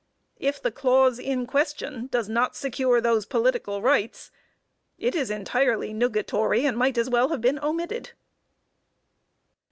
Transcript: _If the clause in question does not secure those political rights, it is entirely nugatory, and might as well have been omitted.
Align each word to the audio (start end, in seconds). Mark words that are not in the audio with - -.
_If 0.41 0.59
the 0.59 0.71
clause 0.71 1.19
in 1.19 1.45
question 1.45 2.07
does 2.07 2.27
not 2.27 2.55
secure 2.55 2.99
those 2.99 3.27
political 3.27 3.83
rights, 3.83 4.31
it 4.97 5.13
is 5.13 5.29
entirely 5.29 5.93
nugatory, 5.93 6.65
and 6.65 6.75
might 6.75 6.97
as 6.97 7.07
well 7.07 7.29
have 7.29 7.41
been 7.41 7.59
omitted. 7.59 8.09